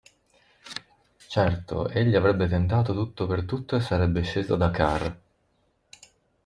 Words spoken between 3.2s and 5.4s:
per tutto e sarebbe sceso a Dakar.